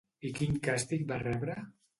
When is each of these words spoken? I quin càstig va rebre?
I 0.29 0.31
quin 0.37 0.57
càstig 0.69 1.05
va 1.13 1.23
rebre? 1.27 1.61